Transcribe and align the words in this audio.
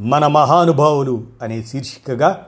మన 0.00 0.26
మహానుభావులు 0.26 1.24
అనే 1.42 1.62
శీర్షికగా 1.62 2.46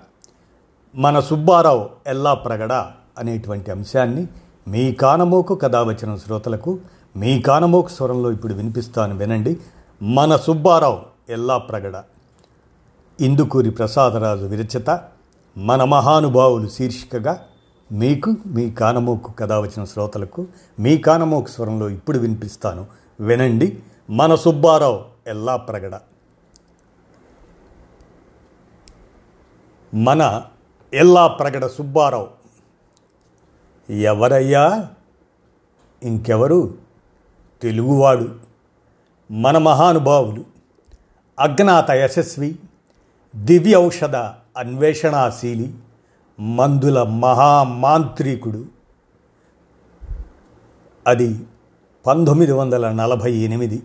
మన 0.94 1.20
సుబ్బారావు 1.20 1.90
ఎల్లా 2.06 2.34
ప్రగడ 2.34 2.72
అనేటువంటి 3.18 3.70
అంశాన్ని 3.70 4.26
మీ 4.68 4.92
కానమోకు 4.92 5.54
కథావచనం 5.54 6.18
శ్రోతలకు 6.18 6.78
మీ 7.16 7.42
కానమోకు 7.42 7.88
స్వరంలో 7.88 8.32
ఇప్పుడు 8.32 8.54
వినిపిస్తాను 8.54 9.16
వినండి. 9.16 9.58
మన 10.02 10.36
సుబ్బారావు 10.36 11.00
ఎల్లా 11.28 11.58
ప్రగడ. 11.58 12.02
ఇందుకూరి 13.20 13.70
ప్రసాదరాజు 13.70 14.46
విరచిత 14.46 15.00
మన 15.58 15.84
మహానుభావులు 15.84 16.68
శీర్షికగా 16.68 17.40
మీకు 17.92 18.34
మీ 18.46 18.70
కానమోకు 18.70 19.32
కథావచన 19.32 19.84
శ్రోతలకు 19.84 20.46
మీ 20.80 20.98
కానమోకు 20.98 21.48
స్వరంలో 21.48 21.88
ఇప్పుడు 21.88 22.18
వినిపిస్తాను 22.18 22.86
వినండి. 23.20 23.78
మన 24.10 24.34
సుబ్బారావు 24.34 25.00
ఎల్లా 25.26 25.56
ప్రగడ. 25.56 26.00
మన 29.94 30.42
ఎల్లా 30.94 31.26
ప్రగడ 31.26 31.66
సుబ్బారావు. 31.66 32.28
ఎవరయ్యా? 33.92 34.90
ఇంకెవరు? 36.02 36.74
తెలుగువాడు. 37.62 38.28
మన 39.30 39.58
మహానుభావులు. 39.58 40.44
అజ్ఞాత 41.40 41.90
యశస్వి. 41.90 42.58
దివ్య 43.36 43.76
ఔషధ 43.76 44.16
అన్వేషణాశీలి. 44.56 45.74
మందుల 46.40 47.02
మహామాంత్రికుడు. 47.02 48.66
అది 51.06 51.46
పంతొమ్మిది 52.06 52.52
వందల 52.52 52.92
నలభై 52.92 53.32
ఎనిమిది. 53.32 53.82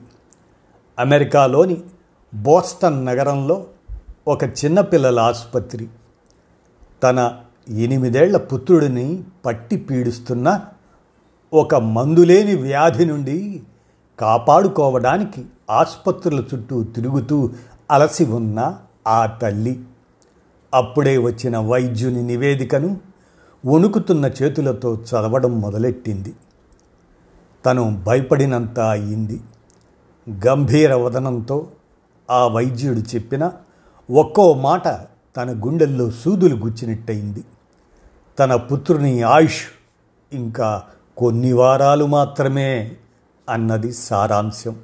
అమెరికాలోని 0.99 1.77
బోస్టన్ 2.33 3.05
నగరంలో 3.05 3.65
ఒక 4.27 4.43
చిన్నపిల్లల 4.43 5.19
ఆసుపత్రి. 5.19 5.87
తన 7.03 7.33
ఎనిమిదేళ్ళ 7.69 8.37
పుత్రుడిని 8.37 9.23
పట్టి 9.45 9.77
పీడిస్తున్న 9.77 10.61
ఒక 11.53 11.75
మందులేని 11.75 12.55
వ్యాధి 12.55 13.05
నుండి 13.05 13.63
కాపాడుకోవడానికి 14.19 15.45
ఆసుపత్రుల 15.69 16.43
చుట్టూ 16.53 16.83
తిరుగుతూ 16.83 17.49
అలసి 17.91 18.25
ఉన్న 18.25 18.79
ఆ 19.07 19.25
తల్లి. 19.25 19.83
అప్పుడే 20.73 21.17
వచ్చిన 21.17 21.57
వైద్యుని 21.57 22.23
నివేదికను 22.23 22.97
వణుకుతున్న 23.65 24.25
చేతులతో 24.25 24.95
చదవడం 24.95 25.61
మొదలెట్టింది. 25.61 26.33
తను 27.65 28.03
భయపడినంత 28.07 28.79
అయింది. 28.79 29.41
గంభీర 30.47 30.93
వదనంతో 30.93 31.67
ఆ 32.29 32.47
వైద్యుడు 32.47 32.99
చెప్పిన 32.99 33.51
ఒక్కో 34.11 34.53
మాట 34.53 34.87
తన 35.37 35.61
గుండెల్లో 35.65 36.11
సూదులు 36.11 36.55
గుచ్చినట్టయింది. 36.55 37.43
తన 38.39 38.55
పుత్రుని 38.55 39.21
ఆయుష్ 39.21 39.65
ఇంకా 40.33 40.83
కొన్ని 41.17 41.53
వారాలు 41.53 42.05
మాత్రమే 42.05 42.91
అన్నది 43.49 43.91
సారాంశం. 43.91 44.75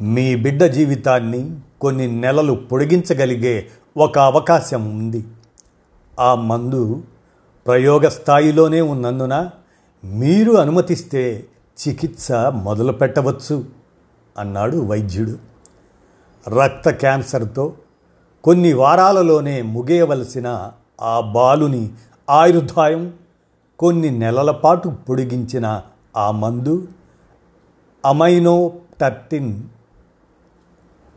మీ 0.00 0.36
బిడ్డ 0.36 0.64
జీవితాన్ని 0.64 1.60
కొన్ని 1.80 2.20
నెలలు 2.20 2.52
పొడిగించగలిగే 2.52 3.66
ఒక 3.96 4.18
అవకాశం 4.18 4.98
ఉంది. 4.98 5.24
ఆ 6.20 6.34
మందు 6.34 7.02
ప్రయోగ 7.66 8.08
స్థాయిలోనే 8.08 8.80
ఉన్నందున 8.80 9.50
మీరు 10.04 10.52
అనుమతిస్తే 10.52 11.46
చికిత్స 11.88 12.32
మొదలు 12.32 12.92
పెట్టవచ్చు 12.92 13.64
అన్నాడు 14.38 14.76
వైద్యుడు. 14.76 15.38
రక్త 16.50 16.90
క్యాన్సర్తో 16.90 17.72
కొన్ని 18.48 18.70
వారాలలోనే 18.72 19.62
ముగియవలసిన 19.62 20.48
ఆ 21.02 21.14
బాలుని 21.34 21.80
ఆయుర్దాయం 22.28 23.02
కొన్ని 23.78 24.10
నెలల 24.18 24.50
పాటు 24.62 24.88
పొడిగించిన 25.08 25.66
ఆ 26.16 26.26
మందు 26.30 26.74
అమైనో 28.04 28.54
టర్టిన్ 29.00 29.52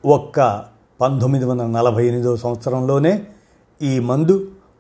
ఒక్క 0.04 0.40
పంతొమ్మిది 1.00 1.46
వందల 1.46 1.68
నలభై 1.68 2.04
ఎనిమిదో 2.08 2.34
సంవత్సరంలోనే 2.36 3.14
ఈ 3.82 3.94
మందు 4.00 4.36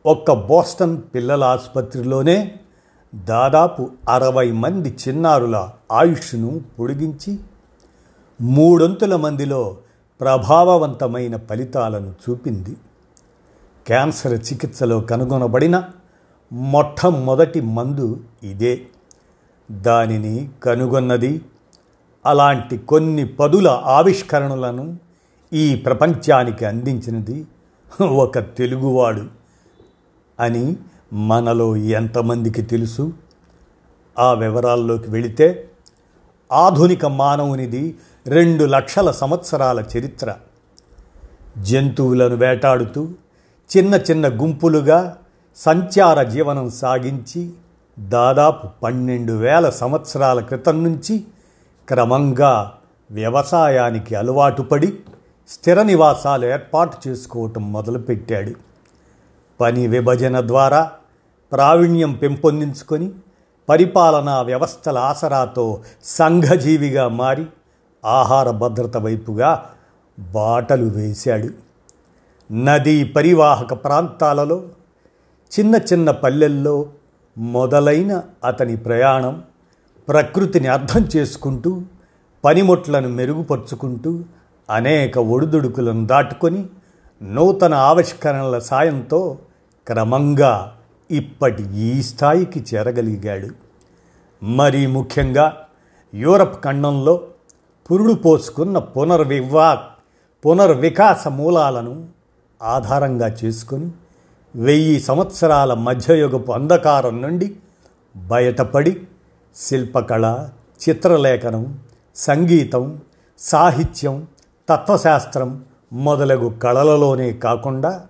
ఒక్క 0.05 0.31
బోస్టన్ 0.47 0.97
పిల్లల 1.15 1.43
ఆసుపత్రిలోనే 1.43 2.37
దాదాపు 3.13 3.83
అరవై 4.09 4.47
మంది 4.51 4.97
చిన్నారుల 5.01 5.57
ఆయుష్ను 5.91 6.51
పొడిగించి 6.79 7.33
మూడొంతుల 8.39 9.15
మందిలో 9.15 9.63
ప్రభావవంతమైన 10.21 11.37
ఫలితాలను 11.37 12.15
చూపింది. 12.29 12.77
క్యాన్సర్ 13.87 14.33
చికిత్సలో 14.33 15.01
కనుగొనబడిన 15.01 15.83
మొట్టమొదటి 16.53 17.61
మందు 17.61 18.23
ఇదే. 18.43 18.81
దానిని 19.71 20.49
కనుగొన్నది 20.63 21.41
అలాంటి 22.25 22.77
కొన్ని 22.77 23.27
పదుల 23.27 23.67
ఆవిష్కరణలను 23.67 24.99
ఈ 25.53 25.75
ప్రపంచానికి 25.75 26.65
అందించినది 26.65 27.47
ఒక 28.01 28.39
తెలుగువాడు 28.39 29.23
అని 30.39 30.75
మనలో 31.13 31.75
ఎంతమందికి 31.75 32.61
తెలుసు? 32.61 33.13
ఆ 34.19 34.33
వివరాల్లోకి 34.33 35.11
వెళితే 35.11 35.69
ఆధునిక 36.51 37.05
మానవునిది 37.05 37.97
రెండు 38.27 38.65
లక్షల 38.65 39.11
సంవత్సరాల 39.11 39.83
చరిత్ర. 39.97 40.35
జంతువులను 41.57 42.35
వేటాడుతూ 42.35 43.07
చిన్న 43.77 43.95
చిన్న 43.95 44.27
గుంపులుగా 44.27 45.17
సంచార 45.55 46.23
జీవనం 46.23 46.69
సాగించి 46.69 47.51
దాదాపు 47.99 48.67
పన్నెండు 48.83 49.33
వేల 49.33 49.69
సంవత్సరాల 49.69 50.39
క్రితం 50.39 50.83
నుంచి 50.83 51.23
క్రమంగా 51.87 52.73
వ్యవసాయానికి 53.11 54.15
అలవాటుపడి 54.15 54.99
స్థిర 55.49 55.81
నివాసాలు 55.81 56.45
ఏర్పాటు 56.45 56.97
చేసుకోవటం 57.07 57.71
మొదలుపెట్టాడు. 57.71 58.51
పని 59.59 59.87
విభజన 59.87 60.47
ద్వారా 60.47 60.91
ప్రావీణ్యం 61.51 62.13
పెంపొందించుకొని 62.13 63.11
పరిపాలనా 63.69 64.41
వ్యవస్థల 64.41 64.97
ఆసరాతో 64.97 65.83
సంఘజీవిగా 66.03 67.07
మారి 67.07 67.45
ఆహార 68.03 68.51
భద్రత 68.51 68.97
వైపుగా 68.97 69.65
బాటలు 70.19 70.85
వేశాడు. 70.85 71.49
నదీ 72.51 73.03
పరివాహక 73.03 73.73
ప్రాంతాలలో 73.73 74.63
చిన్న 75.51 75.75
చిన్న 75.75 76.11
పల్లెల్లో 76.11 76.85
మొదలైన 77.37 78.21
అతని 78.45 78.75
ప్రయాణం 78.75 79.43
ప్రకృతిని 80.07 80.67
అర్థం 80.67 81.09
చేసుకుంటూ 81.17 81.81
పనిముట్లను 82.45 83.09
మెరుగుపరుచుకుంటూ 83.09 84.23
అనేక 84.69 85.17
ఒడిదుడుకులను 85.17 86.05
దాటుకొని 86.05 86.65
నూతన 87.23 87.73
ఆవిష్కరణల 87.73 88.59
సాయంతో 88.59 89.37
క్రమంగా 89.87 90.73
ఇప్పటి 91.11 91.63
ఈ 91.75 92.03
స్థాయికి 92.03 92.65
చేరగలిగాడు. 92.73 93.49
మరీ 94.43 94.87
ముఖ్యంగా 94.87 95.57
యూరప్ 96.13 96.63
ఖండంలో 96.63 97.21
పురుడు 97.89 98.13
పోసుకున్న 98.13 98.77
పునర్వివా 98.77 99.79
పునర్వికాస 100.45 101.27
మూలాలను 101.27 102.07
ఆధారంగా 102.63 103.27
చేసుకొని 103.27 103.91
వెయ్యి 104.55 104.99
సంవత్సరాల 104.99 105.73
మధ్యయుగపు 105.73 106.51
అంధకారం 106.51 107.21
నుండి 107.21 107.55
బయటపడి 108.15 109.01
శిల్పకళ 109.55 110.49
చిత్రలేఖనం 110.81 111.79
సంగీతం 112.15 113.01
సాహిత్యం 113.39 114.27
తత్వశాస్త్రం 114.69 115.63
మొదలగు 115.93 116.49
కళలలోనే 116.49 117.33
కాకుండా 117.33 118.05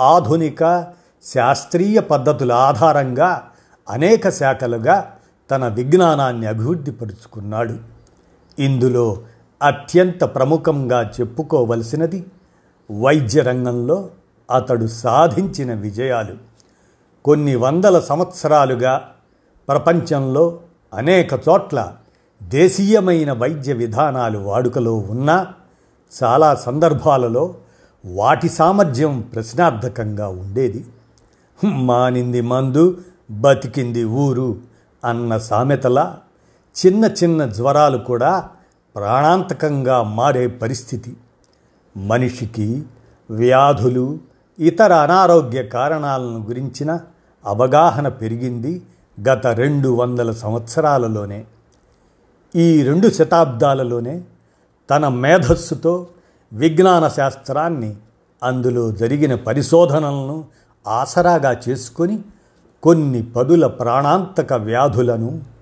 ఆధునిక 0.00 0.86
శాస్త్రీయ 1.24 2.00
పద్ధతుల 2.00 2.52
ఆధారంగా 2.52 3.42
అనేక 3.88 4.28
శాఖలుగా 4.28 5.10
తన 5.50 5.68
విజ్ఞానాన్ని 5.68 6.46
అభివృద్ధిపరుచుకున్నాడు. 6.46 7.93
ఇందులో 8.58 9.18
అత్యంత 9.62 10.24
ప్రముఖంగా 10.24 11.10
చెప్పుకోవలసినది 11.20 12.26
వైద్య 13.00 13.40
రంగంలో 13.40 14.08
అతడు 14.50 14.86
సాధించిన 14.86 15.74
విజయాలు. 15.74 16.34
కొన్ని 17.24 17.56
వందల 17.56 18.00
సంవత్సరాలుగా 18.00 19.10
ప్రపంచంలో 19.68 20.58
అనేక 20.94 21.32
చోట్ల 21.48 21.94
దేశీయమైన 22.42 23.32
వైద్య 23.32 23.72
విధానాలు 23.72 24.38
వాడుకలో 24.38 24.96
ఉన్నా 24.96 25.46
చాలా 26.22 26.54
సందర్భాలలో 26.54 27.54
వాటి 28.06 28.48
సామర్థ్యం 28.48 29.20
ప్రశ్నార్థకంగా 29.20 30.28
ఉండేది. 30.28 30.86
మానింది 31.64 32.40
మందు 32.40 32.98
బతికింది 33.30 34.04
ఊరు 34.04 34.56
అన్న 35.04 35.38
సామెతలా 35.38 36.18
చిన్న 36.76 37.04
చిన్న 37.04 37.46
జ్వరాలు 37.46 37.98
కూడా 37.98 38.48
ప్రాణాంతకంగా 38.96 40.02
మారే 40.02 40.46
పరిస్థితి. 40.46 41.16
మనిషికి 41.96 42.82
వ్యాధులు 43.30 44.18
ఇతర 44.58 44.92
అనారోగ్య 44.92 45.62
కారణాలను 45.62 46.46
గురించిన 46.46 47.00
అవగాహన 47.46 48.08
పెరిగింది 48.08 48.82
గత 49.30 49.46
రెండు 49.46 49.88
వందల 49.88 50.32
సంవత్సరాలలోనే. 50.32 51.44
ఈ 52.56 52.82
రెండు 52.82 53.08
శతాబ్దాలలోనే 53.08 54.22
తన 54.90 55.08
మేధస్సుతో 55.08 56.06
విజ్ఞాన 56.52 57.08
శాస్త్రాన్ని 57.08 57.96
అందులో 58.42 58.92
జరిగిన 58.92 59.34
పరిశోధనలను 59.34 60.44
ఆసరాగా 60.86 61.60
చేసుకొని 61.68 62.18
కొన్ని 62.82 63.22
పదుల 63.22 63.66
ప్రాణాంతక 63.66 64.52
వ్యాధులను 64.52 65.53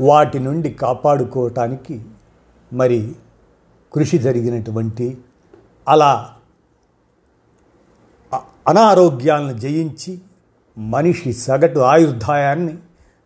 వాటి 0.00 0.38
నుండి 0.38 0.70
కాపాడుకోవటానికి 0.70 2.04
మరి 2.72 3.14
కృషి 3.92 4.18
జరిగినటువంటి 4.18 5.18
అలా 5.88 6.30
అనారోగ్యాలను 8.68 9.58
జయించి 9.58 10.20
మనిషి 10.78 11.32
సగటు 11.32 11.78
ఆయుర్దాయాన్ని 11.78 12.74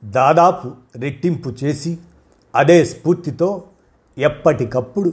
దాదాపు 0.05 0.73
రెట్టింపు 0.97 1.49
చేసి 1.65 1.99
అదే 2.55 2.85
స్ఫూర్తితో 2.85 3.63
ఎప్పటికప్పుడు 4.19 5.13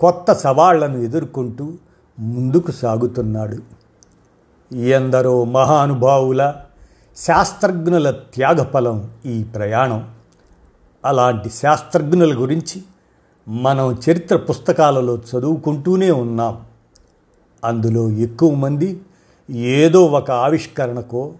కొత్త 0.00 0.32
సవాళ్ళను 0.32 0.98
ఎదుర్కొంటూ 0.98 1.72
ముందుకు 2.18 2.70
సాగుతున్నాడు. 2.70 3.62
ఎందరో 4.74 5.44
మహానుభావుల 5.44 6.54
శాస్త్రజ్ఞుల 7.16 8.10
త్యాగఫలం 8.10 9.10
ఈ 9.26 9.44
ప్రయాణం. 9.44 10.14
అలాంటి 11.04 11.50
శాస్త్రజ్ఞుల 11.50 12.42
గురించి 12.42 12.82
మనం 13.48 13.98
చరిత్ర 14.10 14.36
పుస్తకాలలో 14.36 15.16
చదువుకుంటూనే 15.16 16.10
ఉన్నాం. 16.10 16.60
అందులో 17.64 18.10
ఎక్కువ 18.10 18.54
మంది 18.54 19.00
ఏదో 19.50 20.04
ఒక 20.04 20.30
ఆవిష్కరణకో 20.30 21.32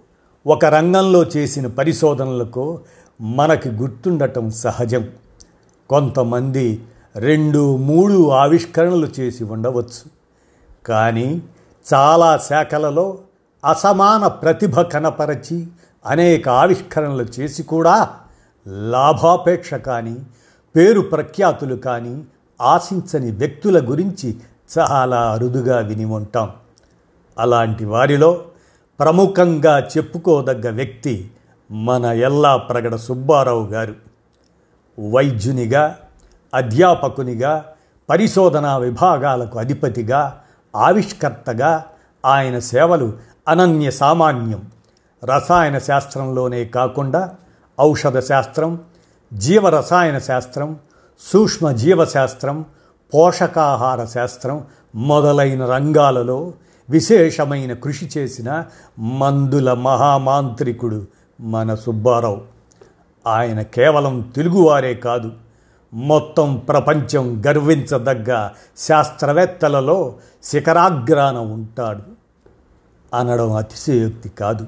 ఒక 0.46 0.64
రంగంలో 0.64 1.24
చేసిన 1.24 1.66
పరిశోధనలకో 1.66 2.80
మనకి 3.20 3.68
గుర్తుండటం 3.68 4.50
సహజం. 4.50 5.08
కొంతమంది 5.90 6.82
రెండు 7.16 7.76
మూడు 7.76 8.30
ఆవిష్కరణలు 8.30 9.06
చేసి 9.20 9.44
ఉండవచ్చు. 9.44 10.10
కానీ 10.86 11.42
చాలా 11.94 12.36
శాఖలలో 12.36 13.18
అసమాన 13.70 14.26
ప్రతిభ 14.26 14.80
కనపరచి 14.80 15.66
అనేక 16.06 16.48
ఆవిష్కరణలు 16.48 17.22
చేసి 17.22 17.62
కూడా 17.62 18.10
లాభాపేక్ష 18.68 19.74
కానీ 19.74 20.16
పేరు 20.76 21.00
ప్రఖ్యాతులు 21.00 21.74
కానీ 21.74 22.24
ఆశించని 22.62 23.30
వ్యక్తుల 23.30 23.90
గురించి 23.90 24.36
చాలా 24.78 25.32
అరుదుగా 25.32 25.78
విని 25.78 26.04
ఉంటాం. 26.04 26.50
అలాంటి 27.38 27.84
వారిలో 27.84 28.44
ప్రముఖంగా 28.98 29.78
చెప్పుకోదగ్గ 29.78 30.70
వ్యక్తి 30.70 31.30
మన 31.70 32.04
ఎల్లా 32.04 32.56
ప్రగడ 32.56 32.96
సుబ్బారావు 32.96 33.66
గారు. 33.66 33.94
వైద్యునిగా 35.10 35.98
అధ్యాపకునిగా 36.54 37.64
పరిశోధనా 38.10 38.76
విభాగాలకు 38.76 39.58
అధిపతిగా 39.58 40.42
ఆవిష్కర్తగా 40.76 41.84
ఆయన 42.26 42.58
సేవలు 42.58 43.12
అనన్య 43.48 43.90
సామాన్యం. 43.90 44.70
రసాయన 45.24 45.78
శాస్త్రంలోనే 45.78 46.64
కాకుండా 46.64 47.34
ఔషధ 47.80 48.18
శాస్త్రం 48.18 48.80
జీవరసాయన 49.34 50.18
శాస్త్రం 50.18 50.76
సూక్ష్మ 51.32 51.70
జీవశాస్త్రం 51.70 52.64
పోషకాహార 53.14 54.04
శాస్త్రం 54.04 54.64
మొదలైన 54.94 55.66
రంగాలలో 55.66 56.52
విశేషమైన 56.90 57.72
కృషి 57.72 58.10
చేసిన 58.18 58.64
మందుల 58.98 59.72
మహామాంత్రికుడు 59.72 61.06
మన 61.40 61.74
సుబ్బారావు. 61.74 62.42
ఆయన 63.26 63.62
కేవలం 63.62 64.20
తెలుగువారే 64.20 64.94
కాదు 64.94 65.32
మొత్తం 65.94 66.56
ప్రపంచం 66.56 67.42
గర్వించదగ్గ 67.46 68.48
శాస్త్రవేత్తలలో 68.78 70.14
శిఖరాగ్రాన 70.44 71.36
ఉంటాడు. 71.36 72.02
అనడం 73.16 73.52
అతిశయోక్తి 73.52 74.28
కాదు. 74.28 74.66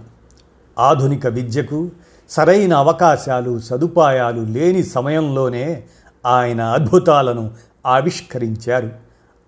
ఆధునిక 0.78 1.26
విద్యకు 1.26 1.90
సరైన 2.30 2.74
అవకాశాలు 2.74 3.60
సదుపాయాలు 3.60 4.40
లేని 4.40 4.82
సమయంలోనే 4.82 5.84
ఆయన 6.26 6.60
అద్భుతాలను 6.60 7.50
ఆవిష్కరించారు. 7.86 8.90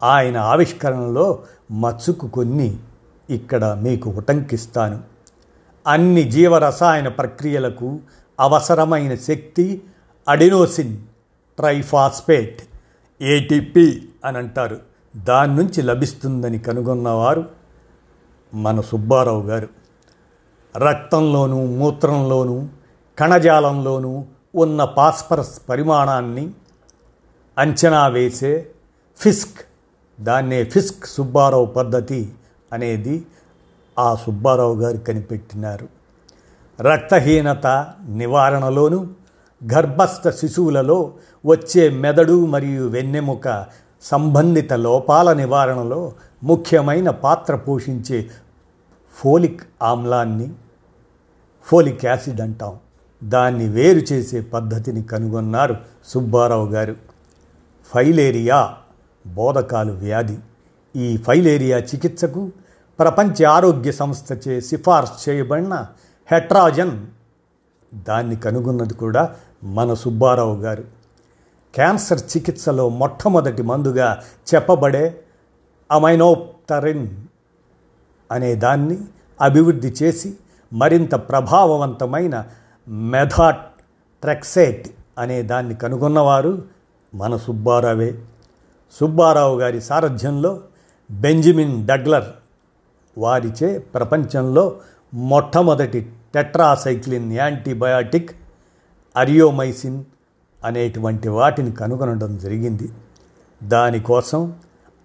ఆయన 0.02 0.36
ఆవిష్కరణలో 0.36 1.42
మచ్చుకు 1.70 2.28
కొన్ని 2.28 2.76
ఇక్కడ 3.30 3.64
మీకు 3.64 4.10
ఉటంకిస్తాను. 4.10 5.00
అన్ని 5.86 6.22
జీవరసాయన 6.22 7.08
ప్రక్రియలకు 7.08 7.98
అవసరమైన 8.40 9.14
శక్తి 9.14 9.82
అడినోసిన్ 10.28 10.96
ట్రైఫాస్పేట్ 11.56 12.62
ఏటీపీ 13.22 14.02
అని 14.24 14.38
అంటారు. 14.38 14.78
దాని 15.16 15.56
నుంచి 15.56 15.82
లభిస్తుందని 15.82 16.58
కనుగొన్నవారు 16.58 17.46
మన 18.54 18.80
సుబ్బారావు 18.80 19.42
గారు. 19.42 19.68
రక్తంలోనూ 20.78 21.66
మూత్రంలోనూ 21.66 22.66
కణజాలంలోనూ 23.18 24.24
ఉన్న 24.54 24.84
పాస్పరస్ 24.84 25.68
పరిమాణాన్ని 25.68 26.50
అంచనా 27.58 28.06
వేసే 28.06 28.70
ఫిస్క్ 29.16 29.58
దాన్నే 30.20 30.64
ఫిస్క్ 30.64 31.06
సుబ్బారావు 31.06 31.66
పద్ధతి 31.66 32.32
అనేది 32.72 33.26
ఆ 33.98 34.14
సుబ్బారావు 34.14 34.74
గారు 34.74 34.96
కనిపెట్టినారు. 34.96 35.88
రక్తహీనత 36.80 37.66
నివారణలోనూ 38.08 39.06
గర్భస్థ 39.64 40.28
శిశువులలో 40.28 41.12
వచ్చే 41.46 41.90
మెదడు 41.90 42.46
మరియు 42.46 42.88
వెన్నెముక 42.88 43.66
సంబంధిత 44.02 44.72
లోపాల 44.72 45.32
నివారణలో 45.32 46.12
ముఖ్యమైన 46.44 47.10
పాత్ర 47.10 47.54
పోషించే 47.54 48.30
ఫోలిక్ 49.14 49.62
ఆమ్లాన్ని 49.82 50.50
ఫోలిక్ 51.68 52.04
యాసిడ్ 52.04 52.40
అంటాం. 52.40 52.78
దాన్ని 53.24 53.68
వేరు 53.68 53.98
చేసే 53.98 54.40
పద్ధతిని 54.40 55.02
కనుగొన్నారు 55.02 55.76
సుబ్బారావు 56.04 56.68
గారు. 56.68 56.96
ఫైలేరియా 57.94 58.74
బోధకాలు 59.26 59.92
వ్యాధి. 59.92 60.38
ఈ 60.96 61.16
ఫైలేరియా 61.16 61.78
చికిత్సకు 61.78 62.52
ప్రపంచ 62.98 63.44
ఆరోగ్య 63.44 63.92
సంస్థచే 63.92 64.60
సిఫార్సు 64.60 65.30
చేయబడిన 65.30 65.86
హెట్రాజన్. 66.32 67.06
దాన్ని 67.94 68.36
కనుగొన్నది 68.36 68.94
కూడా 68.94 69.34
మన 69.64 69.94
సుబ్బారావు 69.94 70.56
గారు. 70.56 70.84
క్యాన్సర్ 71.74 72.20
చికిత్సలో 72.36 72.88
మొట్టమొదటి 72.88 73.62
మందుగా 73.62 74.22
చెప్పబడే 74.54 75.20
అమైనోప్టరిన్ 75.92 77.08
అనే 78.32 78.54
దాన్ని 78.54 78.98
అభివృద్ధి 79.40 79.94
చేసి 80.02 80.34
మరింత 80.72 81.14
ప్రభావవంతమైన 81.14 82.44
మెథాట్ 82.88 83.66
ట్రెక్సేట్ 84.22 84.88
అనే 85.18 85.42
దాన్ని 85.42 85.74
కనుగొన్నవారు 85.74 86.62
మన 87.14 87.36
సుబ్బారావే. 87.36 88.18
సుబ్బారావు 89.00 89.60
గారి 89.60 89.80
సారథ్యంలో 89.80 90.60
బెంజమిన్ 91.10 91.86
డగ్లర్ 91.86 92.24
వారిచే 93.18 93.78
ప్రపంచంలో 93.78 94.76
మొట్టమొదటి 95.14 96.12
టెట్రాసైక్లిన్ 96.34 97.32
యాంటీబయాటిక్ 97.32 98.30
అరియోమైసిన్ 99.16 100.04
అనేటువంటి 100.64 101.28
వాటిని 101.28 101.72
కనుగొనడం 101.72 102.38
జరిగింది. 102.38 102.92
దానికోసం 103.62 104.54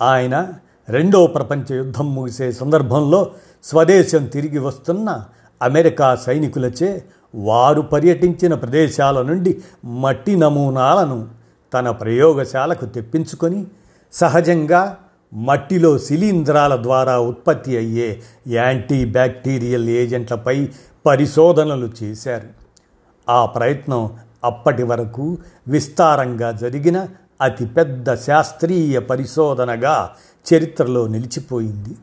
ఆయన 0.01 0.53
రెండో 0.89 1.27
ప్రపంచ 1.27 1.75
యుద్ధం 1.75 2.15
ముగిసే 2.15 2.51
సందర్భంలో 2.51 3.32
స్వదేశం 3.63 4.25
తిరిగి 4.25 4.60
వస్తున్న 4.60 5.25
అమెరికా 5.63 6.15
సైనికులచే 6.15 7.03
వారు 7.36 7.82
పర్యటించిన 7.82 8.53
ప్రదేశాల 8.53 9.22
నుండి 9.22 9.62
మట్టి 9.86 10.36
నమూనాలను 10.36 11.27
తన 11.74 11.91
ప్రయోగశాలకు 11.91 12.86
తెప్పించుకొని 12.86 13.67
సహజంగా 14.13 14.98
మట్టిలో 15.34 15.98
శిలీంధ్రాల 15.98 16.84
ద్వారా 16.84 17.20
ఉత్పత్తి 17.20 17.77
అయ్యే 17.77 18.22
యాంటీ 18.48 19.05
బ్యాక్టీరియల్ 19.05 19.89
ఏజెంట్లపై 19.89 20.70
పరిశోధనలు 21.05 21.89
చేశారు. 22.03 22.50
ఆ 23.29 23.46
ప్రయత్నం 23.46 24.10
అప్పటి 24.43 24.84
వరకు 24.84 25.38
విస్తారంగా 25.67 26.51
జరిగిన 26.51 27.08
అతిపెద్ద 27.41 28.13
శాస్త్రీయ 28.13 29.00
పరిశోధనగా 29.00 30.12
చరిత్రలో 30.46 31.08
నిలిచిపోయింది. 31.08 31.96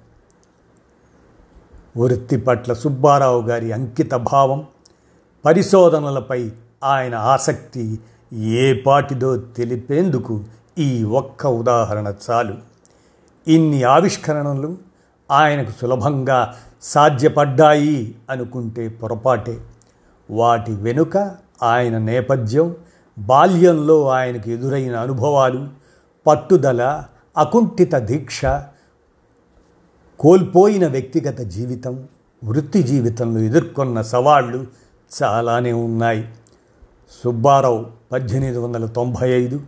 వృత్తి 1.96 2.36
పట్ల 2.36 2.72
సుబ్బారావు 2.72 3.42
గారి 3.42 3.72
అంకిత 3.72 4.14
భావం 4.14 4.66
పరిశోధనలపై 5.44 6.50
ఆయన 6.84 7.14
ఆసక్తి 7.14 7.98
ఏ 8.34 8.74
పాటిదో 8.74 9.36
తెలిపేందుకు 9.36 10.44
ఈ 10.78 11.04
ఒక్క 11.04 11.46
ఉదాహరణ 11.46 12.14
చాలు. 12.30 12.54
ఇన్ని 13.48 13.82
ఆవిష్కరణలు 13.82 14.78
ఆయనకు 15.30 15.70
సులభంగా 15.80 16.54
సాధ్యపడ్డాయి 16.82 18.14
అనుకుంటే 18.30 18.88
పొరపాటే. 18.88 19.60
వాటి 20.30 20.72
వెనుక 20.72 21.34
ఆయన 21.62 21.98
నేపథ్యం 21.98 22.76
బాల్యంలో 23.18 24.08
ఆయనకు 24.08 24.50
ఎదురైన 24.50 24.96
అనుభవాలు 24.96 25.68
పట్టుదల 26.26 27.04
అకుంఠిత 27.38 27.94
దీక్ష 27.94 28.44
కోల్పోయిన 30.20 30.86
వ్యక్తిగత 30.86 31.40
జీవితం 31.40 32.08
వృత్తి 32.44 32.82
జీవితంలో 32.82 33.40
ఎదుర్కొన్న 33.40 34.02
సవాళ్ళు 34.02 34.66
చాలానే 35.22 35.72
ఉన్నాయి. 35.72 36.28
సుబ్బారావు 37.24 37.86
పద్దెనిమిది 38.12 38.58
వందల 38.58 38.86
తొంభై 38.86 39.30
ఐదు 39.30 39.60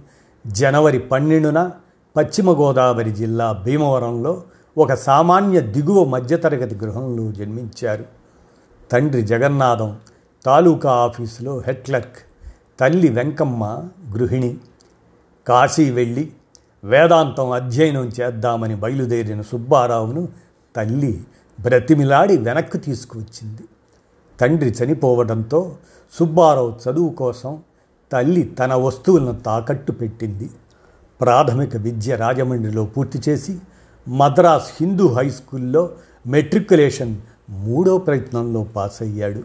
జనవరి 0.47 0.99
పన్నెండున 0.99 1.71
పశ్చిమ 2.16 2.50
గోదావరి 2.50 3.12
జిల్లా 3.12 3.52
భీమవరంలో 3.52 4.42
ఒక 4.78 4.94
సామాన్య 4.94 5.61
దిగువ 5.61 6.04
మధ్యతరగతి 6.04 6.75
గృహంలో 6.75 7.32
జన్మించారు. 7.32 8.04
తండ్రి 8.92 9.23
జగన్నాథం 9.23 9.97
తాలూకా 10.44 10.90
ఆఫీసులో 10.92 11.62
హెడ్ 11.66 11.82
క్లర్క్ 11.82 12.16
తల్లి 12.80 13.09
వెంకమ్మ 13.09 13.88
గృహిణి 14.14 14.56
కాశీ 15.49 15.90
వెళ్ళి 15.90 16.32
వేదాంతం 16.84 17.50
అధ్యయనం 17.50 18.06
చేద్దామని 18.20 18.76
బయలుదేరిన 18.76 19.42
సుబ్బారావును 19.42 20.28
తల్లి 20.76 21.24
బ్రతిమిలాడి 21.60 22.38
వెనక్కు 22.38 22.76
తీసుకువచ్చింది. 22.76 23.64
తండ్రి 24.40 24.70
చనిపోవడంతో 24.70 25.76
సుబ్బారావు 26.12 26.74
చదువు 26.82 27.10
కోసం 27.10 27.62
తల్లి 28.12 28.42
తన 28.42 28.74
వస్తువులను 28.74 29.40
తాకట్టు 29.40 29.92
పెట్టింది. 29.92 30.50
ప్రాథమిక 31.20 31.76
విద్య 31.76 32.16
రాజమండ్రిలో 32.16 32.84
పూర్తి 32.84 33.18
చేసి 33.28 33.58
మద్రాస్ 34.08 34.70
హిందూ 34.80 35.06
హై 35.06 35.30
స్కూల్లో 35.30 35.90
మెట్రికులేషన్ 36.26 37.16
మూడో 37.50 37.98
ప్రయత్నంలో 37.98 38.62
పాస్ 38.64 39.02
అయ్యాడు 39.02 39.42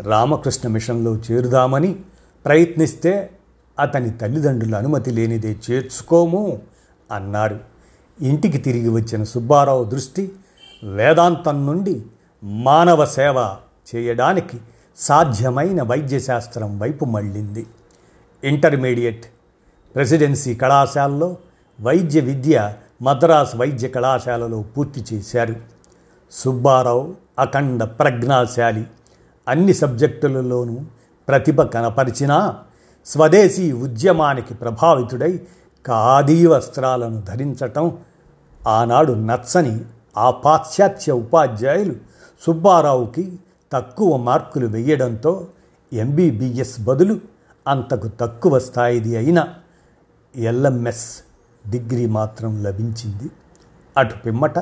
రామకృష్ణ 0.00 0.68
మిషన్లో 0.68 1.16
చేరుదామని 1.16 1.96
ప్రయత్నిస్తే 2.44 3.30
అతని 3.78 4.10
తల్లిదండ్రుల 4.10 4.74
అనుమతి 4.74 5.10
లేనిదే 5.10 5.56
చేర్చుకోము 5.70 6.60
అన్నారు 7.12 7.60
ఇంటికి 8.22 8.58
తిరిగి 8.58 8.88
వచ్చిన 8.88 9.24
సుబ్బారావు 9.24 9.84
దృష్టి 9.84 10.32
వేదాంతం 10.84 11.66
నుండి 11.66 12.02
మానవ 12.44 13.04
సేవ 13.04 13.56
చేయడానికి 13.96 14.58
సాధ్యమైన 14.96 15.82
వైద్యశాస్త్రం 15.82 16.78
వైపు 16.78 17.04
మళ్ళింది. 17.04 17.66
ఇంటర్మీడియట్ 18.44 19.24
ప్రెసిడెన్సీ 19.94 20.54
కళాశాలలో 20.54 21.36
వైద్య 21.80 22.20
విద్య 22.20 22.74
మద్రాస్ 23.02 23.56
వైద్య 23.56 23.88
కళాశాలలో 23.88 24.62
పూర్తి 24.62 25.04
చేశారు. 25.12 25.56
సుబ్బారావు 26.32 27.14
అఖండ 27.38 27.84
ప్రజ్ఞాశాలి. 27.84 28.86
అన్ని 29.48 29.74
సబ్జెక్టులలోనూ 29.74 30.78
ప్రతిభ 31.28 31.62
కనపరిచినా 31.62 32.58
స్వదేశీ 33.06 33.72
ఉద్యమానికి 33.72 34.54
ప్రభావితుడై 34.54 35.40
ఖాదీ 35.86 36.46
వస్త్రాలను 36.46 37.20
ధరించటం 37.20 37.98
ఆనాడు 38.66 39.12
నచ్చని 39.12 39.80
ఆ 40.16 40.30
పాశ్చాత్య 40.30 41.12
ఉపాధ్యాయులు 41.12 41.94
సుబ్బారావుకి 42.46 43.38
తక్కువ 43.72 44.16
మార్కులు 44.16 44.66
వేయడంతో 44.66 45.46
ఎంబీబీఎస్ 45.92 46.80
బదులు 46.80 47.20
అంతకు 47.68 48.08
తక్కువ 48.08 48.58
స్థాయిది 48.58 49.16
అయిన 49.16 49.48
ఎల్ఎంఎస్ 50.36 51.22
డిగ్రీ 51.70 52.06
మాత్రం 52.06 52.62
లభించింది. 52.62 53.30
అటు 53.96 54.18
పిమ్మట 54.18 54.58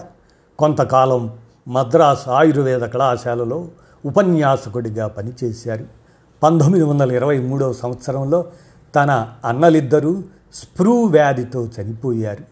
కొంతకాలం 0.59 1.39
మద్రాస్ 1.69 2.29
ఆయుర్వేద 2.29 2.81
కళాశాలలో 2.81 3.69
ఉపన్యాసకుడిగా 4.05 5.07
పనిచేశారు. 5.07 6.04
పంతొమ్మిది 6.43 6.85
వందల 6.85 7.13
ఇరవై 7.13 7.39
మూడవ 7.39 7.73
సంవత్సరంలో 7.73 8.45
తన 8.95 9.29
అన్నలిద్దరూ 9.45 10.23
స్ప్రూ 10.55 11.03
వ్యాధితో 11.05 11.69
చనిపోయారు. 11.81 12.45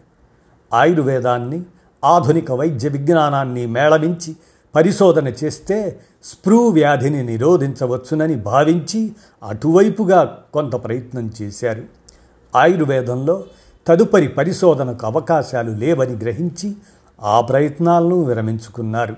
ఆయుర్వేదాన్ని 0.73 1.63
ఆధునిక 2.05 2.51
వైద్య 2.51 2.89
విజ్ఞానాన్ని 2.89 3.65
మేళవించి 3.65 4.35
పరిశోధన 4.75 5.27
చేస్తే 5.27 5.99
స్ప్రూ 6.23 6.67
వ్యాధిని 6.67 7.23
నిరోధించవచ్చునని 7.23 8.35
భావించి 8.35 9.11
అటువైపుగా 9.43 10.37
కొంత 10.53 10.75
ప్రయత్నం 10.75 11.33
చేశారు. 11.41 11.83
ఆయుర్వేదంలో 12.55 13.43
తదుపరి 13.87 14.27
పరిశోధనకు 14.27 15.05
అవకాశాలు 15.05 15.71
లేవని 15.71 16.13
గ్రహించి 16.13 16.75
ఆ 17.21 17.41
ప్రయత్నాలను 17.41 18.23
విరమించుకున్నారు. 18.23 19.15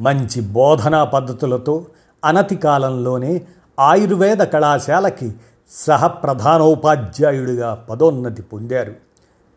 మంచి 0.00 0.40
బోధనా 0.40 1.04
పద్ధతులతో 1.04 1.86
అనతి 2.24 2.56
కాలంలోనే 2.56 3.42
ఆయుర్వేద 3.80 4.38
కళాశాలకి 4.38 5.32
సహ 5.70 6.06
ప్రధానోపాధ్యాయుడిగా 6.06 7.86
పదోన్నతి 7.90 8.42
పొందారు. 8.42 8.94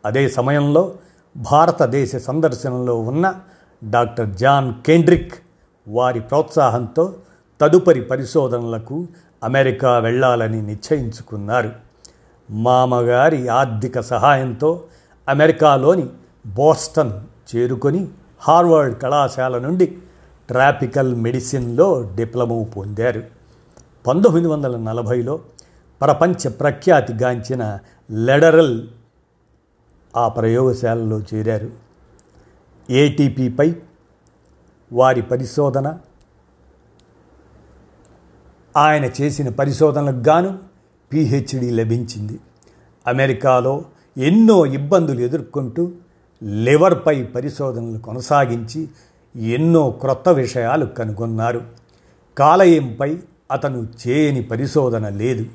అదే 0.04 0.28
సమయంలో 0.28 0.92
భారతదేశ 1.36 2.16
సందర్శనలో 2.16 3.00
ఉన్న 3.00 3.34
డాక్టర్ 3.84 4.30
జాన్ 4.30 4.74
కేండ్రిక్ 4.86 5.34
వారి 5.88 6.20
ప్రోత్సాహంతో 6.20 7.14
తదుపరి 7.60 8.00
పరిశోధనలకు 8.00 9.06
అమెరికా 9.44 9.98
వెళ్ళాలని 9.98 10.62
నిశ్చయించుకున్నారు. 10.62 11.72
మామగారి 12.50 13.48
ఆర్థిక 13.48 14.00
సహాయంతో 14.00 14.82
అమెరికాలోని 15.28 16.06
బోస్టన్ 16.46 17.12
చేరుకొని 17.56 18.08
హార్వర్డ్ 18.40 19.02
కళాశాల 19.02 19.58
నుండి 19.58 19.98
ట్రాపికల్ 20.48 21.14
మెడిసిన్లో 21.14 22.10
డిప్లొమా 22.14 22.64
పొందారు. 22.76 23.22
పంతొమ్మిది 24.06 24.46
వందల 24.46 24.76
నలభైలో 24.76 25.40
ప్రపంచ 26.00 26.48
ప్రఖ్యాతిగాంచిన 26.48 27.78
లెడరల్ 28.10 28.88
ఆ 30.16 30.28
ప్రయోగశాలలో 30.28 31.20
చేరారు. 31.20 31.70
ఏటీపీపై 32.90 33.76
వారి 34.92 35.22
పరిశోధన 35.22 35.98
ఆయన 38.76 39.04
చేసిన 39.04 39.48
పరిశోధనలకు 39.48 40.28
గాను 40.28 40.58
పిహెచ్డి 41.12 41.70
లభించింది. 41.70 42.40
అమెరికాలో 43.06 43.84
ఎన్నో 44.16 44.66
ఇబ్బందులు 44.66 45.20
ఎదుర్కొంటూ 45.20 45.92
లివర్పై 46.42 47.24
పరిశోధనలు 47.24 47.98
కొనసాగించి 47.98 48.88
ఎన్నో 49.36 49.90
క్రొత్త 49.90 50.28
విషయాలు 50.28 50.86
కనుగొన్నారు. 50.86 51.62
కాలయంపై 52.38 53.18
అతను 53.50 53.88
చేయని 54.06 54.42
పరిశోధన 54.42 55.08
లేదు. 55.08 55.46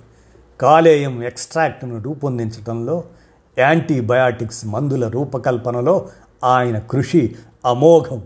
కాలేయం 0.61 1.23
ఎక్స్ట్రాక్ట్ను 1.23 2.01
రూపొందించడంలో 2.01 3.03
యాంటీబయాటిక్స్ 3.57 4.65
మందుల 4.65 5.07
రూపకల్పనలో 5.07 6.09
ఆయన 6.43 6.79
కృషి 6.79 7.35
అమోఘం. 7.65 8.23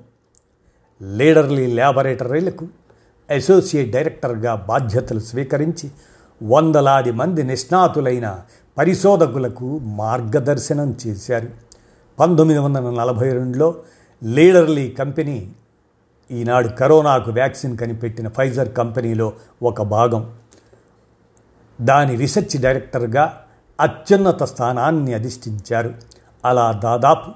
లీడర్లీ 1.18 1.68
ల్యాబొరేటరీలకు 1.68 2.68
అసోసియేట్ 3.32 3.92
డైరెక్టర్గా 3.92 4.56
బాధ్యతలు 4.56 5.20
స్వీకరించి 5.20 5.92
వందలాది 6.44 7.12
మంది 7.12 7.44
నిష్ణాతులైన 7.44 8.40
పరిశోధకులకు 8.78 9.80
మార్గదర్శనం 9.80 10.98
చేశారు. 11.08 11.48
పంతొమ్మిది 12.20 12.60
వందల 12.60 12.90
నలభై 12.90 13.34
రెండులో 13.34 13.76
లీడర్లీ 14.24 14.90
కంపెనీ 14.90 15.52
ఈనాడు 16.34 16.68
కరోనాకు 16.68 17.32
వ్యాక్సిన్ 17.32 17.78
కనిపెట్టిన 17.78 18.28
ఫైజర్ 18.28 18.72
కంపెనీలో 18.72 19.34
ఒక 19.64 19.82
భాగం. 19.82 20.32
దాని 21.82 22.16
రీసెర్చ్ 22.16 22.62
డైరెక్టర్గా 22.62 23.44
అత్యున్నత 23.82 24.44
స్థానాన్ని 24.44 25.14
అధిష్ఠించారు. 25.14 25.94
అలా 26.46 26.72
దాదాపు 26.72 27.32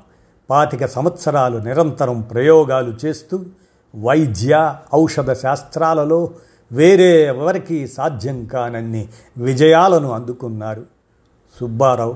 పాతిక 0.50 0.86
సంవత్సరాలు 0.86 1.58
నిరంతరం 1.58 2.22
ప్రయోగాలు 2.22 2.98
చేస్తూ 3.06 3.46
వైద్య 3.96 4.76
ఔషధ 4.94 5.34
శాస్త్రాలలో 5.34 6.30
వేరే 6.72 7.26
ఎవరికి 7.26 7.88
సాధ్యం 7.88 8.46
కానన్ని 8.46 9.08
విజయాలను 9.38 10.12
అందుకున్నారు. 10.12 10.86
సుబ్బారావు 11.60 12.16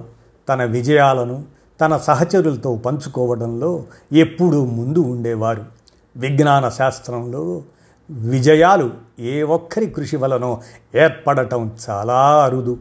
తన 0.50 0.64
విజయాలను 0.64 1.44
తన 1.82 1.98
సహచరులతో 1.98 2.76
పంచుకోవడంలో 2.76 3.84
ఎప్పుడూ 4.14 4.66
ముందు 4.66 5.00
ఉండేవారు. 5.00 5.81
విజ్ఞాన 6.18 6.70
శాస్త్రంలో 6.70 7.64
విజయాలు 8.12 8.92
ఏ 9.20 9.42
ఒక్కరి 9.42 9.88
కృషి 9.88 10.18
వలనో 10.18 10.62
ఏర్పడటం 10.96 11.72
చాలా 11.90 12.44
అరుదు. 12.44 12.80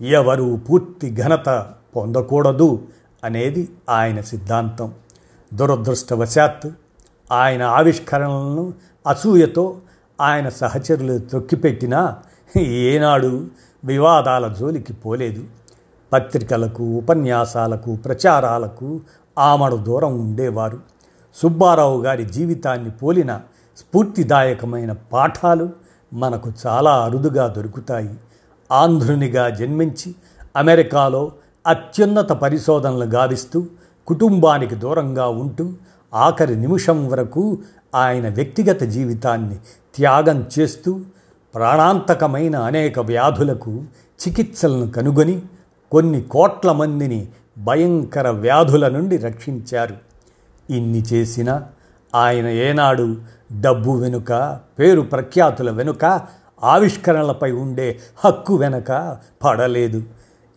ఎవరు 0.00 0.60
పూర్తి 0.70 1.14
ఘనత 1.14 1.66
పొందకూడదు 1.96 2.82
అనేది 3.24 3.68
ఆయన 3.90 4.20
సిద్ధాంతం. 4.20 4.94
దురదృష్టవశాత్తు 5.54 6.72
ఆయన 7.32 7.62
ఆవిష్కరణలను 7.62 8.74
అసూయతో 9.06 9.76
ఆయన 10.20 10.48
సహచరులు 10.48 11.18
తొక్కిపెట్టినా 11.18 12.16
ఏనాడు 12.56 13.46
వివాదాల 13.84 14.48
జోలికి 14.48 14.92
పోలేదు. 14.92 15.44
పత్రికలకు 16.12 16.82
ఉపన్యాసాలకు 16.82 17.96
ప్రచారాలకు 17.96 19.00
ఆమడు 19.38 19.76
దూరం 19.76 20.20
ఉండేవారు. 20.20 20.97
సుబ్బారావు 21.34 22.02
గారి 22.02 22.24
జీవితాన్ని 22.24 22.90
పోలిన 22.90 23.40
స్ఫూర్తిదాయకమైన 23.76 24.92
పాఠాలు 24.92 25.70
మనకు 26.12 26.52
చాలా 26.66 27.04
అరుదుగా 27.04 27.46
దొరుకుతాయి. 27.46 28.14
ఆంధ్రునిగా 28.72 29.48
జన్మించి 29.48 30.14
అమెరికాలో 30.56 31.32
అత్యున్నత 31.66 32.32
పరిశోధనలు 32.32 33.04
గావిస్తూ 33.04 33.66
కుటుంబానికి 34.06 34.74
దూరంగా 34.74 35.28
ఉంటూ 35.28 35.72
ఆఖరి 36.14 36.56
నిమిషం 36.56 37.08
వరకు 37.08 37.58
ఆయన 37.94 38.28
వ్యక్తిగత 38.28 38.82
జీవితాన్ని 38.82 39.56
త్యాగం 39.96 40.46
చేస్తూ 40.58 41.00
ప్రాణాంతకమైన 41.54 42.56
అనేక 42.56 42.98
వ్యాధులకు 42.98 43.70
చికిత్సలను 44.28 44.90
కనుగొని 44.90 45.42
కొన్ని 45.90 46.22
కోట్ల 46.22 46.72
మందిని 46.72 47.28
భయంకర 47.58 48.28
వ్యాధుల 48.28 48.88
నుండి 48.88 49.16
రక్షించారు. 49.16 50.07
ఇన్ని 50.70 51.02
చేసినా 51.12 51.66
ఆయన 52.14 52.46
ఏనాడు 52.46 53.16
డబ్బు 53.60 53.90
వెనుక 53.90 54.60
పేరు 54.78 55.00
ప్రఖ్యాతుల 55.00 55.70
వెనుక 55.70 56.20
ఆవిష్కరణలపై 56.64 57.52
ఉండే 57.52 57.98
హక్కు 58.24 58.56
వెనుక 58.56 59.18
పడలేదు. 59.44 60.02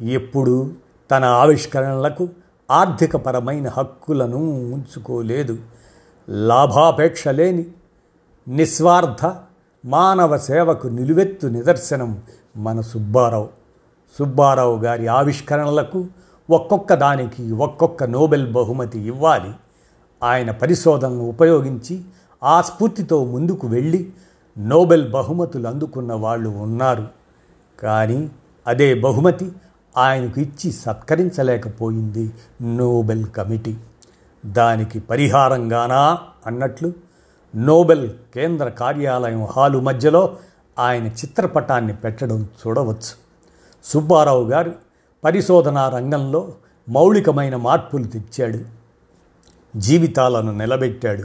ఎప్పుడు 0.02 0.72
తన 1.12 1.26
ఆవిష్కరణలకు 1.26 2.30
ఆర్థికపరమైన 2.72 3.70
హక్కులను 3.70 4.38
ఉంచుకోలేదు. 4.74 5.58
లాభాపేక్ష 6.30 7.28
లేని 7.28 7.66
నిస్వార్థ 8.48 9.36
మానవ 9.86 10.38
సేవకు 10.38 10.88
నిలువెత్తు 10.88 11.48
నిదర్శనం 11.48 12.22
మన 12.58 12.82
సుబ్బారావు. 12.82 13.50
సుబ్బారావు 14.20 14.78
గారి 14.78 15.08
ఆవిష్కరణలకు 15.08 16.06
ఒక్కొక్క 16.50 16.94
దానికి 16.94 17.52
ఒక్కొక్క 17.52 18.04
నోబెల్ 18.04 18.54
బహుమతి 18.54 19.00
ఇవ్వాలి. 19.00 19.52
ఆయన 20.24 20.52
పరిశోధనను 20.52 21.22
ఉపయోగించి 21.22 22.02
ఆ 22.44 22.62
స్ఫూర్తితో 22.62 23.26
ముందుకు 23.26 23.68
వెళ్ళి 23.68 24.12
నోబెల్ 24.58 25.12
బహుమతులు 25.12 25.68
అందుకున్న 25.68 26.14
వాళ్ళు 26.14 26.50
ఉన్నారు. 26.50 27.08
కానీ 27.80 28.32
అదే 28.68 28.94
బహుమతి 28.94 29.52
ఆయనకు 29.98 30.40
ఇచ్చి 30.40 30.72
సత్కరించలేకపోయింది 30.72 32.34
నోబెల్ 32.62 33.26
కమిటీ. 33.26 33.78
దానికి 34.46 35.00
పరిహారంగానా 35.00 36.18
అన్నట్లు 36.46 36.94
నోబెల్ 37.56 38.10
కేంద్ర 38.36 38.70
కార్యాలయం 38.70 39.46
హాలు 39.46 39.80
మధ్యలో 39.80 40.38
ఆయన 40.80 41.08
చిత్రపటాన్ని 41.08 41.96
పెట్టడం 41.96 42.48
చూడవచ్చు. 42.68 43.22
సుబ్బారావు 43.84 44.44
గారు 44.44 44.74
పరిశోధనా 45.24 45.90
రంగంలో 45.90 46.54
మౌలికమైన 46.90 47.56
మార్పులు 47.56 48.04
తెచ్చాడు. 48.04 48.81
జీవితాలను 49.76 50.58
నిలబెట్టాడు. 50.58 51.24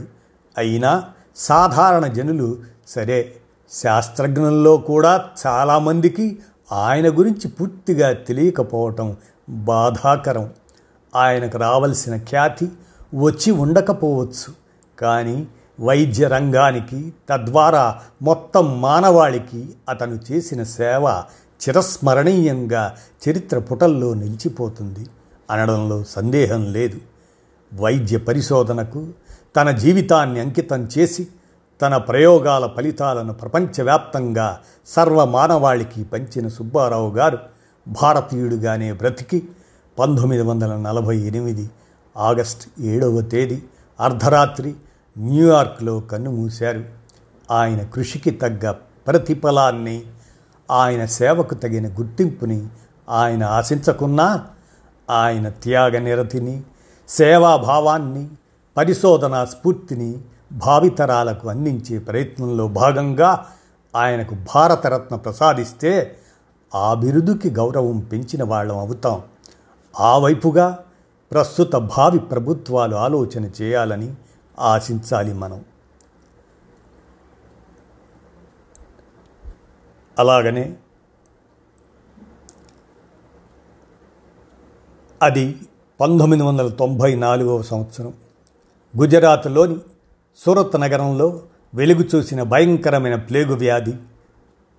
అయినా 0.57 1.03
సాధారణ 1.35 2.07
జనులు 2.07 2.57
సరే 2.87 3.35
శాస్త్రజ్ఞుల్లో 3.71 4.77
కూడా 4.77 5.25
చాలామందికి 5.47 6.39
ఆయన 6.71 7.09
గురించి 7.09 7.47
పూర్తిగా 7.47 8.11
తెలియకపోవటం 8.11 9.15
బాధాకరం. 9.49 10.49
ఆయనకు 11.15 11.57
రావలసిన 11.57 12.17
ఖ్యాతి 12.17 12.69
వచ్చి 13.15 13.51
ఉండకపోవచ్చు. 13.51 14.53
కానీ 14.99 15.47
వైద్య 15.79 16.27
రంగానికి 16.27 17.13
తద్వారా 17.29 18.01
మొత్తం 18.21 18.81
మానవాళికి 18.81 19.69
అతను 19.89 20.19
చేసిన 20.31 20.63
సేవ 20.63 21.23
చిరస్మరణీయంగా 21.61 22.95
చరిత్ర 23.29 23.59
పుటల్లో 23.59 24.13
నిలిచిపోతుంది. 24.13 25.09
అనడంలో 25.51 26.03
సందేహం 26.03 26.73
లేదు. 26.73 26.97
వైద్య 27.73 28.17
పరిశోధనకు 28.17 29.07
తన 29.55 29.71
జీవితాన్ని 29.71 30.39
అంకితం 30.39 30.89
చేసి 30.97 31.27
తన 31.81 31.97
ప్రయోగాల 31.97 32.67
ఫలితాలను 32.67 33.33
ప్రపంచవ్యాప్తంగా 33.33 34.59
సర్వమానవాళికి 34.87 36.03
పంచిన 36.03 36.47
సుబ్బారావు 36.47 37.11
గారు 37.11 37.37
భారతీయుడుగానే 37.87 38.93
బ్రతికి 38.93 39.43
పంతొమ్మిది 39.99 40.43
వందల 40.43 40.75
నలభై 40.75 41.17
ఎనిమిది 41.17 41.69
ఆగస్ట్ 42.17 42.81
ఏడవ 42.81 43.21
తేదీ 43.21 43.63
అర్ధరాత్రి 43.99 44.75
న్యూయార్క్లో 45.17 45.99
కన్నుమూశారు. 45.99 46.85
ఆయన 47.51 47.83
కృషికి 47.83 48.31
తగ్గ 48.31 48.71
ప్రతిఫలాన్ని 49.07 50.03
ఆయన 50.71 51.05
సేవకు 51.05 51.53
తగిన 51.53 51.87
గుర్తింపుని 51.87 52.67
ఆయన 53.09 53.43
ఆశించకున్నా 53.43 54.45
ఆయన 55.09 55.49
త్యాగ 55.49 55.97
నిరతిని 55.97 56.63
సేవాభావాన్ని 57.07 58.29
పరిశోధనా 58.77 59.45
స్ఫూర్తిని 59.45 60.21
భావితరాలకు 60.51 61.49
అందించే 61.49 61.99
ప్రయత్నంలో 61.99 62.67
భాగంగా 62.67 63.49
ఆయనకు 63.95 64.35
భారతరత్న 64.55 65.15
ప్రసాదిస్తే 65.15 66.19
ఆ 66.75 66.93
బిరుదుకి 66.93 67.49
గౌరవం 67.49 67.99
పెంచిన 67.99 68.43
వాళ్ళం 68.43 68.77
అవుతాం. 68.77 69.21
ఆ 69.99 70.17
వైపుగా 70.17 70.79
ప్రస్తుత 71.31 71.75
భావి 71.75 72.19
ప్రభుత్వాలు 72.19 72.95
ఆలోచన 72.95 73.45
చేయాలని 73.61 74.15
ఆశించాలి 74.59 75.33
మనం. 75.33 75.65
అలాగనే 80.19 80.77
అది 85.21 85.55
పంతొమ్మిది 85.99 86.43
వందల 86.43 86.67
తొంభై 86.67 87.15
నాలుగవ 87.15 87.61
సంవత్సరం 87.61 88.13
గుజరాత్లోని 88.97 89.77
సూరత్ 90.45 90.81
నగరంలో 90.81 91.41
వెలుగు 91.73 92.03
చూసిన 92.15 92.43
భయంకరమైన 92.43 93.15
ప్లేగు 93.15 93.55
వ్యాధి 93.55 93.93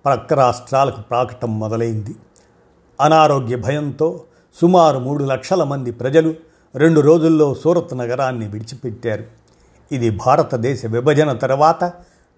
ప్రక్క 0.05 0.33
రాష్ట్రాలకు 0.33 1.01
ప్రాకటం 1.01 1.59
మొదలైంది. 1.59 2.15
అనారోగ్య 3.01 3.55
భయంతో 3.55 4.23
సుమారు 4.61 4.99
మూడు 4.99 5.23
లక్షల 5.23 5.63
మంది 5.63 5.91
ప్రజలు 5.91 6.35
రెండు 6.75 6.99
రోజుల్లో 6.99 7.53
సూరత్ 7.53 7.97
నగరాన్ని 7.97 8.47
విడిచిపెట్టారు. 8.47 9.25
ఇది 9.91 10.09
భారతదేశ 10.09 10.85
విభజన 10.85 11.33
తర్వాత 11.33 11.93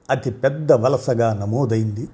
అతి 0.10 0.32
పెద్ద 0.32 0.72
వలసగా 0.72 1.34
నమోదైంది. 1.34 2.08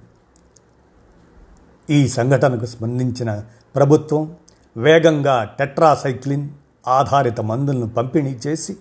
ఈ 1.90 2.08
సంఘటనకు 2.08 2.66
స్పందించిన 2.66 3.44
ప్రభుత్వం 3.76 4.36
వేగంగా 4.78 5.56
టెట్రాసైక్లిన్ 5.60 6.50
ఆధారిత 6.88 7.42
మందులను 7.42 7.90
పంపిణీ 7.90 8.40
చేసి 8.48 8.78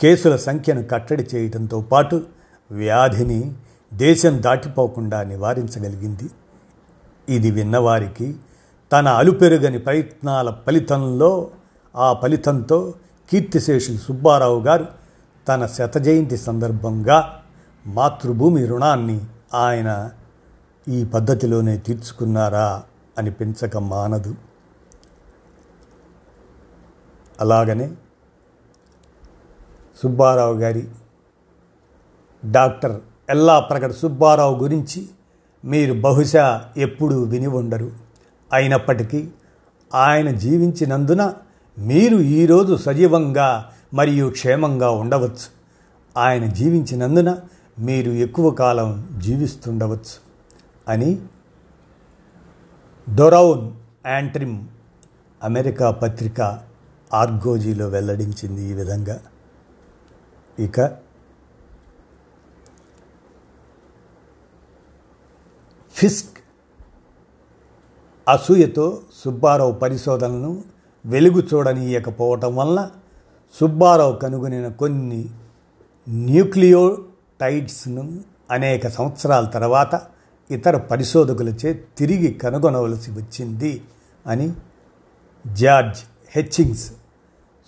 కేసుల 0.00 0.36
సంఖ్యను 0.36 0.82
కట్టడి 0.82 1.28
చేయడంతో 1.34 1.80
పాటు 1.80 2.22
వ్యాధిని 2.70 3.52
దేశం 3.94 4.42
దాటిపోకుండా 4.42 5.22
నివారించగలిగింది. 5.22 6.30
ఇది 7.28 7.50
విన్నవారికి 7.50 8.36
తన 8.92 9.08
అలుపెరుగని 9.08 9.78
ప్రయత్నాల 9.78 10.54
ఫలితంలో 10.66 11.50
ఆ 11.96 12.12
ఫలితంతో 12.12 12.94
కీర్తిశేషులు 13.30 13.96
సుబ్బారావు 13.96 14.60
గారు 14.60 14.86
తన 15.48 15.66
శత 15.66 15.98
జయంతి 15.98 16.36
సందర్భంగా 16.36 17.18
మాతృభూమి 17.86 18.66
రుణాన్ని 18.66 19.20
ఆయన 19.54 20.10
ఈ 20.88 21.04
పద్ధతిలోనే 21.04 21.78
తీర్చుకున్నారా 21.78 22.82
అని 23.18 23.30
పెంచక 23.30 23.76
మానదు. 23.76 24.34
అలాగనే 27.40 27.90
సుబ్బారావు 30.02 30.54
గారి 30.54 30.88
డాక్టర్ 32.50 33.00
ఎల్లా 33.30 33.60
ప్రగట్ 33.60 33.92
సుబ్బారావు 33.92 34.58
గురించి 34.58 35.08
మీరు 35.64 35.94
బహుశా 35.94 36.64
ఎప్పుడూ 36.76 37.22
విని 37.22 37.46
ఉండరు. 37.46 37.92
అయినప్పటికీ 38.52 39.28
ఆయన 39.94 40.30
జీవించినందున 40.30 41.34
మీరు 41.78 42.16
ఈరోజు 42.16 42.76
సజీవంగా 42.76 43.72
మరియు 43.94 44.30
క్షేమంగా 44.30 44.90
ఉండవచ్చు. 44.90 45.60
ఆయన 46.16 46.46
జీవించినందున 46.46 47.38
మీరు 47.78 48.10
ఎక్కువ 48.10 48.50
కాలం 48.50 49.08
జీవిస్తుండవచ్చు 49.18 50.16
అని 50.88 51.18
డొరౌన్ 53.14 53.72
యాంట్రిమ్ 54.06 54.66
అమెరికా 55.42 55.90
పత్రిక 55.90 56.69
ఆర్గోజీలో 57.12 57.88
వెల్లడించింది 57.88 58.62
ఈ 58.62 58.72
విధంగా. 58.72 59.20
ఇక 60.58 60.80
ఫిస్క్ 65.94 66.38
అసూయతో 68.28 69.02
సుబ్బారావు 69.24 69.72
పరిశోధనను 69.72 70.62
వెలుగు 71.06 71.42
చూడనీయకపోవటం 71.54 72.56
వల్ల 72.56 72.90
సుబ్బారావు 73.60 74.12
కనుగొనిన 74.12 74.68
కొన్ని 74.68 75.30
న్యూక్లియోటైడ్స్ను 76.08 78.22
అనేక 78.50 78.88
సంవత్సరాల 78.88 79.44
తర్వాత 79.44 80.00
ఇతర 80.50 80.76
పరిశోధకులచే 80.76 81.86
తిరిగి 81.98 82.34
కనుగొనవలసి 82.34 83.10
వచ్చింది 83.10 83.82
అని 84.26 84.54
జార్జ్ 85.46 85.98
హెచ్చింగ్స్ 86.36 86.99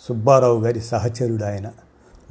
సుబ్బారావు 0.09 0.61
గారి 0.61 0.81
సహచరుడు 0.81 1.45
ఆయన 1.45 1.71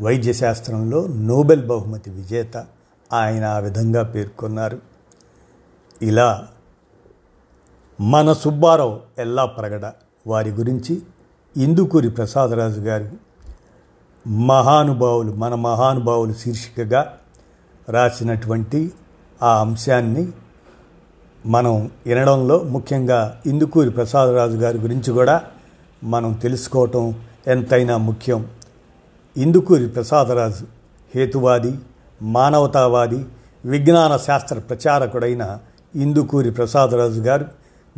వైద్యశాస్త్రంలో 0.01 1.07
నోబెల్ 1.07 1.67
బహుమతి 1.67 2.09
విజేత 2.09 2.65
ఆయన 3.13 3.45
ఆ 3.45 3.59
విధంగా 3.59 4.03
పేర్కొన్నారు. 4.03 4.79
ఇలా 6.01 6.47
మన 8.01 8.33
సుబ్బారావు 8.33 8.99
ఎల్లా 9.19 9.45
ప్రగడ 9.45 9.91
వారి 10.27 10.49
గురించి 10.49 11.01
ఇందుకూరి 11.57 12.09
ప్రసాదరాజు 12.09 12.79
గారు 12.79 13.09
మహానుభావులు 14.27 15.31
మన 15.31 15.55
మహానుభావులు 15.55 16.33
శీర్షికగా 16.33 17.17
రాసినటువంటి 17.89 18.91
ఆ 19.43 19.61
అంశాన్ని 19.61 20.27
మనం 21.45 21.91
వినడంలో 22.05 22.59
ముఖ్యంగా 22.59 23.41
ఇందుకూరి 23.45 23.89
ప్రసాదరాజు 23.89 24.57
గారి 24.57 24.77
గురించి 24.77 25.13
కూడా 25.13 25.41
మనం 26.03 26.33
తెలుసుకోవటం 26.33 27.15
ఎంతైనా 27.47 27.97
ముఖ్యం. 27.97 28.47
ఇందుకూరి 29.37 29.87
ప్రసాదరాజు 29.87 30.65
హేతువాది 31.15 31.73
మానవతావాది 32.21 33.25
విజ్ఞాన 33.65 34.17
శాస్త్ర 34.17 34.59
ప్రచారకుడైన 34.59 35.57
ఇందుకూరి 35.95 36.51
ప్రసాదరాజు 36.51 37.21
గారు 37.21 37.45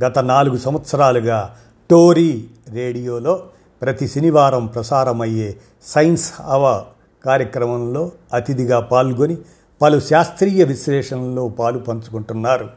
గత 0.05 0.19
నాలుగు 0.19 0.57
సంవత్సరాలుగా 0.57 1.55
టోరీ 1.89 2.47
రేడియోలో 2.69 3.43
ప్రతి 3.81 4.07
శనివారం 4.07 4.65
ప్రసారమయ్యే 4.65 5.57
సైన్స్ 5.83 6.33
అవర్ 6.45 6.83
కార్యక్రమంలో 7.25 8.11
అతిథిగా 8.33 8.79
పాల్గొని 8.79 9.37
పలు 9.81 9.99
శాస్త్రీయ 9.99 10.63
విశ్లేషణలో 10.63 11.47
పాలు 11.47 11.79
పంచుకుంటున్నారు. 11.79 12.69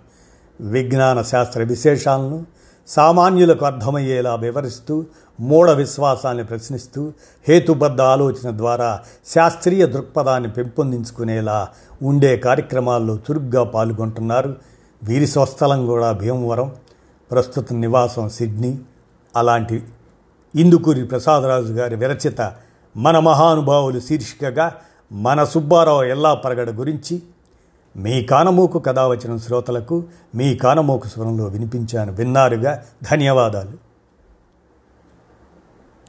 విజ్ఞాన 0.61 1.23
శాస్త్ర 1.23 1.63
విశేషాలను 1.63 2.47
సామాన్యులకు 2.89 3.67
అర్థమయ్యేలా 3.67 4.35
వివరిస్తూ 4.35 5.05
మూఢ 5.41 5.71
విశ్వాసాన్ని 5.71 6.45
ప్రశ్నిస్తూ 6.45 7.13
హేతుబద్ధ 7.49 8.01
ఆలోచన 8.01 8.57
ద్వారా 8.57 9.01
శాస్త్రీయ 9.35 9.87
దృక్పథాన్ని 9.87 10.51
పెంపొందించుకునేలా 10.51 11.69
ఉండే 12.03 12.37
కార్యక్రమాల్లో 12.37 13.15
చురుగ్గా 13.17 13.65
పాల్గొంటున్నారు 13.65 14.57
వీరి 15.03 15.27
స్వస్థలం 15.27 15.87
కూడా 15.87 16.13
భీమవరం 16.13 16.73
ప్రస్తుత 17.31 17.73
నివాసం 17.73 18.29
సిడ్నీ. 18.29 18.79
అలాంటి 19.37 19.85
ఇందుకూరి 20.55 21.05
ప్రసాదరాజు 21.05 21.73
గారి 21.73 21.97
విరచిత 21.97 22.53
మన 22.97 23.19
మహానుభావులు 23.19 24.01
శీర్షికగా 24.01 24.75
మన 25.13 25.45
సుబ్బారావు 25.45 26.05
ఎల్లా 26.05 26.35
పరగడ 26.35 26.71
గురించి 26.71 27.23
మీ 27.97 28.23
కానమూకు 28.23 28.79
కథ 28.79 28.99
వచ్చిన 28.99 29.37
శ్రోతలకు 29.37 30.05
మీ 30.35 30.55
కానమూకు 30.55 31.09
స్వరంలో 31.09 31.45
వినిపించాను 31.45 32.13
విన్నారుగా. 32.13 32.85
ధన్యవాదాలు. 33.11 33.86